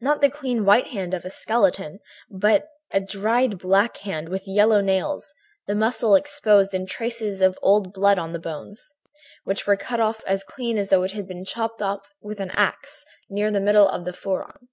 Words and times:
Not 0.00 0.22
the 0.22 0.30
clean 0.30 0.64
white 0.64 0.86
hand 0.86 1.12
of 1.12 1.26
a 1.26 1.30
skeleton, 1.30 2.00
but 2.30 2.68
a 2.90 3.00
dried 3.00 3.58
black 3.58 3.98
hand, 3.98 4.30
with 4.30 4.48
yellow 4.48 4.80
nails, 4.80 5.34
the 5.66 5.74
muscles 5.74 6.16
exposed 6.18 6.72
and 6.72 6.88
traces 6.88 7.42
of 7.42 7.58
old 7.60 7.92
blood 7.92 8.18
on 8.18 8.32
the 8.32 8.38
bones, 8.38 8.94
which 9.44 9.66
were 9.66 9.76
cut 9.76 10.00
off 10.00 10.24
as 10.26 10.42
clean 10.42 10.78
as 10.78 10.88
though 10.88 11.02
it 11.02 11.12
had 11.12 11.28
been 11.28 11.44
chopped 11.44 11.82
off 11.82 12.00
with 12.22 12.40
an 12.40 12.50
axe, 12.52 13.04
near 13.28 13.50
the 13.50 13.60
middle 13.60 13.86
of 13.90 14.06
the 14.06 14.14
forearm. 14.14 14.70